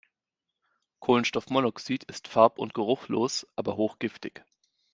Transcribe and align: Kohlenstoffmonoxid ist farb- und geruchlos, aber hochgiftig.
Kohlenstoffmonoxid 0.97 2.05
ist 2.05 2.27
farb- 2.27 2.57
und 2.57 2.73
geruchlos, 2.73 3.45
aber 3.55 3.77
hochgiftig. 3.77 4.43